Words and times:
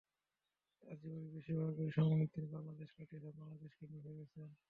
তাঁর 0.83 0.95
জীবনের 1.01 1.29
বেশির 1.33 1.57
ভাগ 1.61 1.75
সময়ই 1.97 2.31
তিনি 2.33 2.47
বাংলাদেশে 2.55 2.93
কাটিয়েছেন, 2.97 3.33
বাংলাদেশকে 3.39 3.83
নিয়ে 3.89 4.03
ভেবেছেন। 4.07 4.49